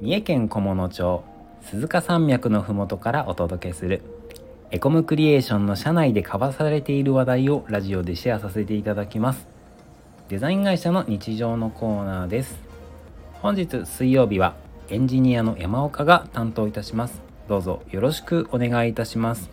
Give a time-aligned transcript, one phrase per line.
[0.00, 1.24] 三重県菰野町
[1.62, 4.02] 鈴鹿山脈のふもとからお届けする
[4.72, 9.46] エコムクリエーションの社内で交わされている話題をラジオでシェアさせていただきます。
[10.28, 12.58] デザイン会社の日常のコーナーです。
[13.34, 14.56] 本日水曜日は
[14.88, 17.22] エンジニアの山岡が担当いたします。
[17.46, 19.48] どうぞよろしくお願いいたします。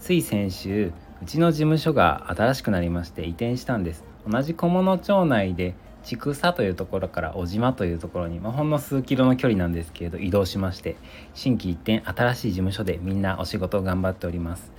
[0.00, 0.92] つい先週
[1.22, 4.02] うちの事務所が新しくなりまして移転したんです。
[4.26, 5.74] 同じ菰野町内で
[6.08, 10.96] 千草というところから小島というところに、まあ、ほんの数キロの距離なんですけれど移動しまして
[11.34, 14.72] 心機一転新しい事務所でみんなお仕事を頑張っております。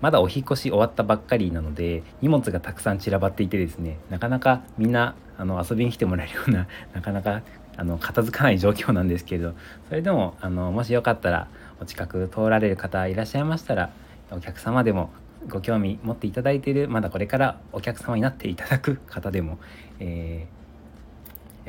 [0.00, 7.42] まだお引越し終わったばっかりなので荷物がたくさん散らばっていてですねなかなかみんなあの遊びに来てもらえるような なかなか
[7.76, 9.54] あの片付かない状況なんですけれど
[9.88, 11.46] それでもあのもしよかったら
[11.80, 13.90] お近く通られる方いらっしゃいましたら
[14.32, 15.10] お客様でも
[15.48, 19.58] ご興味持っていただいているまだこれからお客様になっていただく方でも、
[20.00, 20.61] えー、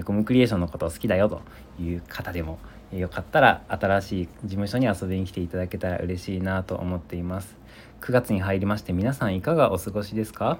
[0.03, 1.41] コムクリエーションのことを好きだよと
[1.79, 2.57] いう方でも、
[2.91, 7.57] よかったら新しい事務所に遊びに来ていただけたら嬉しいなと思っています。
[8.01, 10.57] 9月に入りまして皆さんいかがお過ごしですか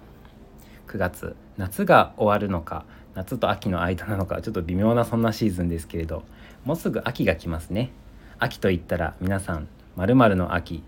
[0.88, 6.24] ？9月夏が終わるのか夏と秋の間なのかちょっと微妙なそんなシーズンですけれど
[6.66, 7.92] もうすぐ秋が来ますね。
[8.40, 10.84] 秋といったら皆さんまるの秋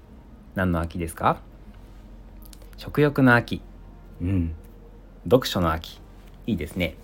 [0.55, 1.41] 何の秋ですか？
[2.77, 3.61] 食欲の秋。
[4.21, 4.55] うん。
[5.23, 6.01] 読書の秋。
[6.47, 6.95] いいですね。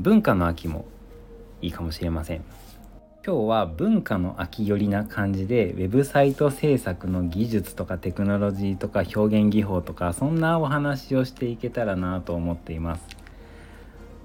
[0.00, 0.86] 文化の秋も
[1.60, 2.44] いいかもしれません。
[3.22, 13.02] 今日は文化の秋寄りな感じでウェブサイト制作の技術とかテクノロジーとか表現技法とかそんなお話をしていけたらなと思っています。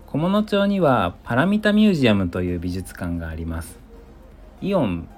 [0.07, 3.77] 菰野町にはパラミタミュージアムという美術館があります。
[4.61, 5.09] イオン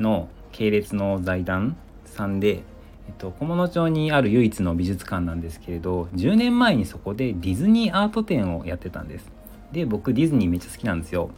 [0.00, 2.62] の系列の財団さんで
[3.06, 9.35] えっと、菰野町にある唯一の美術館なんですけれど10年前にそこでディズニーアート展をやってたんです。
[9.72, 11.30] で僕ディズニーめっちゃ好きなんですよ。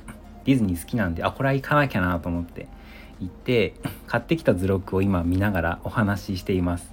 [0.44, 2.68] ディズニー好きなんであこれは行かなきゃなと思って
[3.20, 3.74] 行って
[4.06, 6.92] 買ってきた図録を今見ながらお話ししています。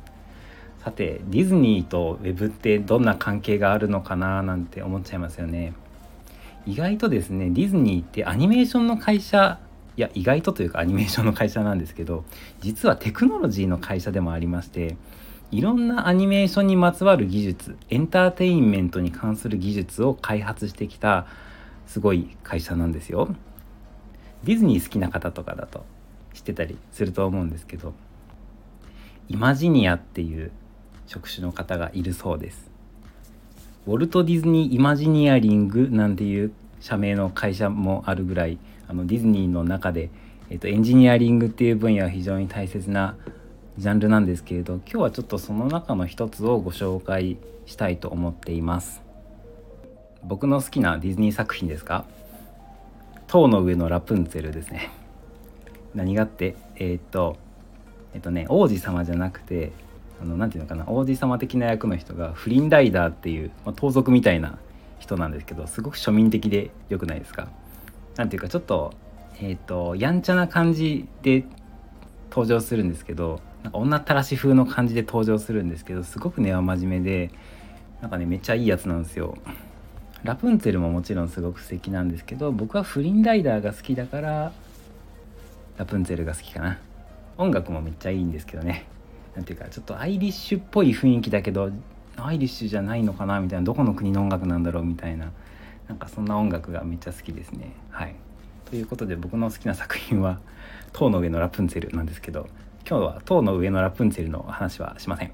[0.84, 5.74] さてディズニーとウェブってどんな関係があるのかななんて思っちゃいますよね。
[6.66, 9.60] 意外とですねディズニーってアニメーションの会社
[9.98, 12.26] いや意外とというかアニメーションの会社なんですけど
[12.60, 14.98] 実はテクノロジーの会社でもありまして
[15.52, 21.28] いろんなアニメーションにまつわる技術エンターテインメントに関する技術を開発してきた
[21.88, 23.36] すごい会社なんですよ。
[24.44, 25.86] ディズニー好きな方とかだと
[26.34, 27.94] 知ってたりすると思うんですけど
[29.28, 30.52] イマジニアっていう
[31.08, 32.70] 職種の方がいるそうです。
[33.88, 38.58] ウォルト・ディズニー・イマジニアリングなんていう社名の会社もあるぐらい
[38.88, 40.10] あのディズニーの中で、
[40.50, 43.16] えーと、エンジニアリングっていう分野は非常に大切な
[43.78, 49.02] ジャンルなんですけれど今日はちょっとその中の一つをご紹介したいと思っています。
[50.24, 52.06] 僕の好きなディズニー作品ですか？
[53.28, 54.92] 塔の上のラプンツェルですね。
[55.94, 56.56] 何がって？
[56.78, 57.36] えー、っと
[58.14, 59.74] えっとね王子様じゃなくて
[60.22, 60.86] あのなていうのかな？
[60.88, 64.58] 王子様的な役の人がフリンライダーっていう、まあ、盗賊みたいな
[65.00, 67.50] 人なんですけどすごく庶民的で良くないですか？
[68.16, 68.94] 何ていうかちょっと
[69.42, 71.44] えっ、ー、とやんちゃな感じで
[72.30, 77.32] 登場するんですけどなんか女たらし風の感じで登場するんですけどすごく根は真面目で
[78.00, 79.40] なんかねめっちゃいいやつなんですよ。
[80.24, 84.52] ラプンツェルももちろんすごく素敵なんですけど僕はフリンライダーが好きだから
[85.78, 86.78] ラプンツェルが好きかな。
[87.38, 88.86] 音楽もめっちゃいいんですけどね。
[89.36, 91.72] 何ていうかちょっとアイリッシュっぽい雰囲気だけど
[92.18, 93.66] アイリッシュじゃないのかなみたいな。
[93.66, 95.32] どこの国の音楽なんだろうみたいな。
[95.88, 97.72] なんかそんな音楽がめっちゃ好きですね。
[97.90, 98.14] はい。
[98.70, 100.40] ということで僕の好きな作品は
[100.94, 102.48] 「塔の上のラプンツェル」なんですけど
[102.88, 105.32] 今日は塔の上のラプンツェルの話はしません。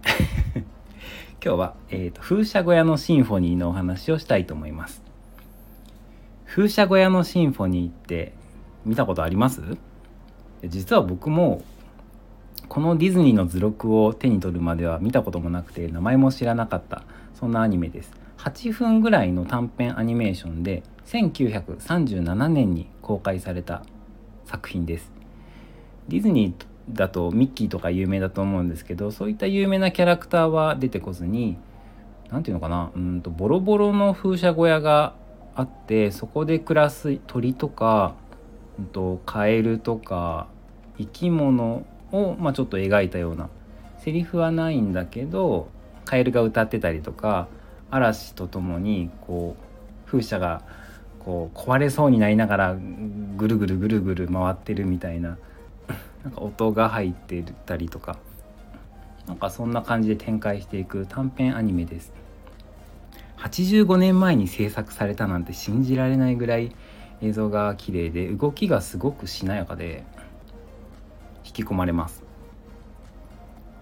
[1.43, 5.03] 今日は、えーと、風車小屋のシンフォニーのお話をしたいと思います。
[6.45, 8.31] 風車小屋のシンフォニーって
[8.85, 9.61] 見たことあります？
[10.63, 11.61] 実は僕も
[12.69, 18.13] このディズニーの図録を手に取るまでは見たこともなくて名前も知らなかったそんなアニメです。
[18.37, 23.83] 8分ぐらいの短編アニメーションで1937年に公開された
[24.45, 25.11] 作品です。
[26.07, 31.57] ディズニーだとミッキーとか有名だと思うんですけどそういった有名なキャラクターは出てこずに
[32.29, 35.15] 何て言うのかなうんとボロボロの風車小屋が
[35.55, 38.15] あってそこで暮らす鳥とか、
[38.79, 40.47] うんと、カエルとか
[40.97, 43.49] 生き物を、まあ、ちょっと描いたような
[43.99, 45.69] セリフはないんだけど
[46.05, 47.47] カエルが歌ってたりとか
[47.89, 50.63] 嵐とともにこう風車が
[51.19, 52.77] こう壊れそうになりながら
[53.37, 55.37] ぐるぐるぐるぐる回ってるみたいな
[56.23, 58.17] なんか音が入ってたりとか
[59.27, 62.13] なんかそんな感じで展開していく短編アニメです。
[63.37, 66.75] 85年前に制作されたなんて信じられないぐらい
[67.21, 70.03] 映像が綺麗で動きがすごくしなやかで
[71.43, 72.23] 引き込まれます。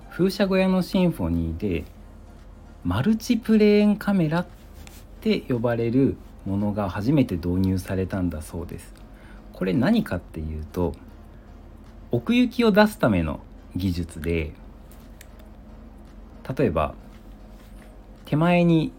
[0.09, 1.85] 風車小屋のシンフォニーで
[2.83, 4.45] マルチプレーンカメラっ
[5.21, 8.93] て呼ばれるものが初めて導入されたんだそうです。
[9.53, 10.93] これ何かっていうと
[12.11, 13.39] 奥行きを出すための
[13.75, 14.53] 技術で
[16.57, 16.95] 例えば
[18.25, 18.91] 手前に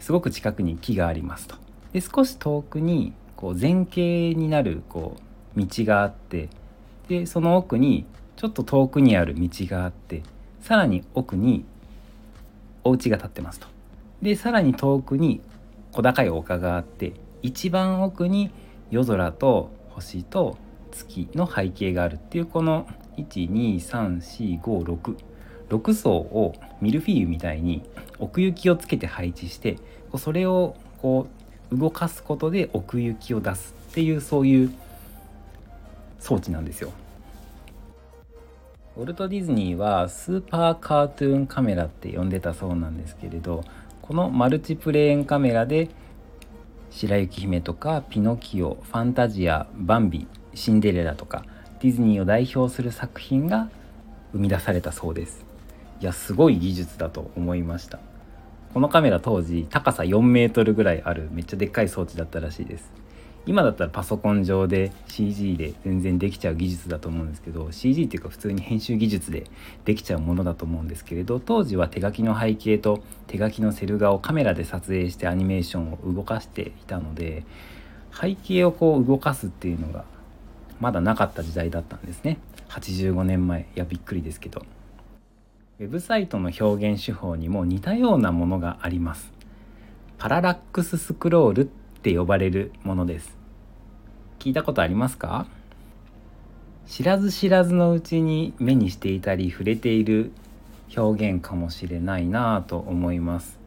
[0.00, 1.56] すごく近くに木がありますと。
[1.92, 5.16] で少し遠くにこう前傾になるこ
[5.56, 6.48] う道があって
[7.08, 8.04] でその奥に
[8.36, 10.22] ちょっと遠くにある道があって
[10.60, 11.64] さらに奥に
[12.84, 13.68] お家が建ってますと。
[14.20, 15.40] でさらに遠くに
[15.92, 17.12] 小高い丘があって
[17.42, 18.50] 一番奥に
[18.90, 20.58] 夜空と星と
[20.90, 22.86] 月の背景があるっていうこの
[23.16, 27.82] 1234566層をミルフィーユみたいに
[28.18, 29.78] 奥行きをつけて配置して
[30.16, 31.28] それをこ
[31.70, 34.74] う動かすことで奥行きを出すっていうそういう
[36.18, 36.92] 装置なんですよ。
[38.96, 43.62] ウォルト・ディズニーはスーパーカートゥーンカメラって呼んでたそうなんですけれど
[44.02, 45.88] このマルチプレーンカメラで
[46.90, 50.26] 白雪姫とかピノキオファンタジアバンビ
[50.58, 51.44] シンデレラとか
[51.80, 53.70] ディズニーを代表する作品が
[54.32, 55.46] 生み出されたそうです。
[56.00, 58.00] いやすごい技術だと思いました。
[58.74, 62.92] このカメラ当時高さ4メートルぐらいあるめっちゃでっかい装置だったらしいです。
[63.46, 69.44] 今だったらパソコン上で CG で全然できちゃう技術だと思うんですけど CG っていうか普通に編集技術で
[69.86, 77.44] できちゃうものだと思うんですけれど当時は手書きの背景と手書きのセル画をカメラで撮影してアニメーションを動かしていたので
[78.12, 80.04] 背景をこう動かすっていうのが
[80.80, 82.38] まだなかった時代だったんですね。
[82.68, 83.62] 85年前。
[83.62, 84.64] いやびっくりですけど。
[85.80, 89.32] ウェブサイトの表現手法にも似たようなものがあります。
[90.18, 91.64] パララックススクロールっ
[92.02, 93.36] て呼ばれるものです。
[94.38, 95.46] 聞いたことありますか？
[96.86, 100.32] 知らず知らずのうちに目にしていたり触れている
[100.96, 103.58] 表現かもしれないなぁと思います。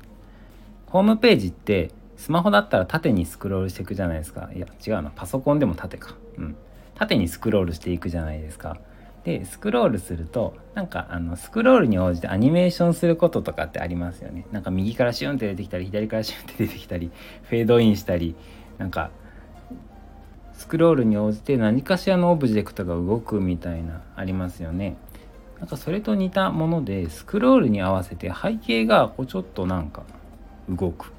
[0.88, 4.50] ホームページってスマホだったら縦にスクロールしていくじゃないですか。
[4.54, 5.12] いや違うな。
[5.16, 6.16] パソコンでも縦か。
[6.38, 6.56] うん。
[6.96, 8.78] 縦にスクロールしていくじゃないですか。
[9.24, 14.46] でスクロールするとなんかあのスクロールに応じてアニメーションすることとかってありますよね。
[14.52, 17.12] なんか右からシュンって出てきたり左からシュンって出てきたり
[17.44, 18.36] フェードインしたり
[18.80, 19.12] なんか
[20.54, 24.98] スクロールに応じて何かしらのオブジェクトが動くみたいなありますよね。
[25.60, 30.04] なんかそれと似たものでスクロールに合わせて背景がこうちょっとなんか
[30.68, 31.14] 動く。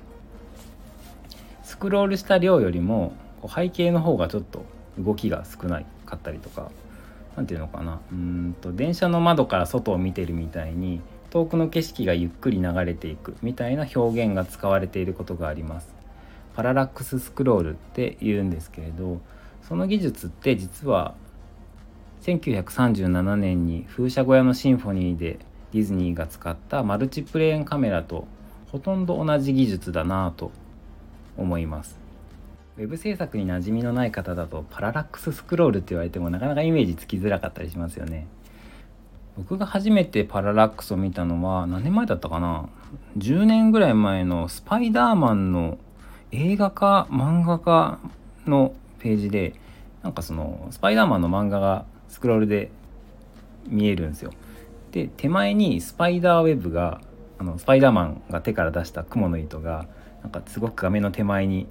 [1.62, 3.12] スクロールした量よりも
[3.48, 4.64] 背景の方がちょっと
[4.98, 6.70] 動きが少ないかったりとか
[7.36, 11.00] 何て言うのかなうんと電車の窓から外を見てるみたいに
[11.30, 15.88] 遠くの景色がゆっくり流れていくみたいな表現が使われていることがあります。
[16.54, 19.22] パララックススクロールって言うんですけれど
[19.62, 21.14] その技術って実は
[22.22, 25.38] 1937年に風車小屋のシンフォニーで
[25.72, 28.26] ディズニーが使ったマルチプレーンカメラと
[28.70, 30.50] ほとんど同じ技術だなぁと
[31.36, 32.01] 思います。
[32.78, 38.26] ウェブ制作に馴染みのない方だとパララックススクロールって言われてもなかなかイメージつきづらかったりしますよね。
[39.36, 42.68] 僕が初めてパララックスを見たのは何年前だったかな
[43.18, 45.78] ？10年ぐらい前のスパイダーマンの
[46.30, 47.98] 映画化漫画化
[48.46, 49.54] のページで
[50.02, 52.70] なんかそのスパイダーマンの漫画がスクロールで
[53.66, 54.32] 見えるんですよ。
[54.92, 57.02] で手前にスパイダーウェブが
[57.38, 59.86] あのスパイダーマンが手から出した蜘蛛の糸が
[60.22, 61.66] なんかすごく画面の手前に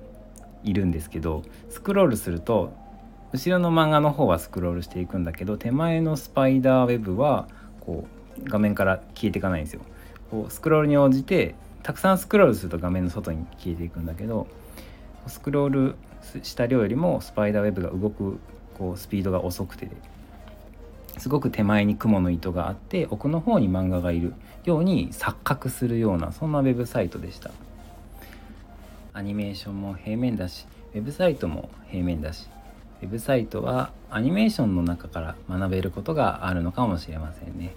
[0.63, 2.73] いるんですけどスクロールすると
[3.33, 7.47] 後ろの漫画の方はスクロールしていくんだけど手前のスパイダーウェブは
[7.79, 8.05] こ
[8.39, 9.81] う画面から消えていかないんですよ。
[10.29, 14.47] こうスクロールに応じてたくさんスクロールすると画面の外に消えていくんだけど
[15.27, 15.95] スクロール
[16.43, 18.39] した量よりもスパイダーウェブが動く
[18.77, 19.89] こうスピードが遅くて
[21.17, 27.51] すごく手前に雲の糸があって奥の方に漫画がいるように錯覚するようなそんなウェブサイトでした。
[29.13, 32.47] アニメーションも平面だしウェブサイトも平面だし
[33.01, 37.73] ウェブサイトはアニメーションの中から学べることがあるのかもしれませんね。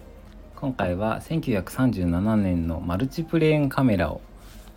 [0.55, 4.21] 今回は1937年のマルチプレーンカメラを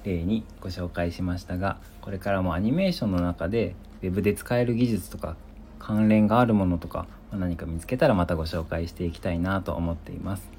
[0.03, 5.35] 例にご紹介しましたがこれからもアニメーションの中で Web で使える技術とか
[5.79, 10.49] 関連があるものとか何か見つけたらまたご紹介していきたいなと思っています。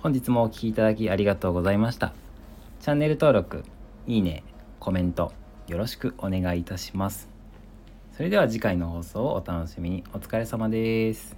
[0.00, 2.12] 本日もお聴きいただきありがとうございました。
[2.80, 3.64] チャンネル登録
[4.06, 4.42] いいね
[4.82, 5.32] コメント
[5.68, 7.28] よろしくお願いいたします。
[8.10, 10.02] それでは次回の放送をお楽しみに。
[10.12, 11.36] お疲れ様です。